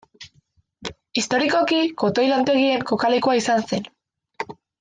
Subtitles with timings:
[1.21, 3.89] Historikoki, kotoi lantegien kokalekua izan zen.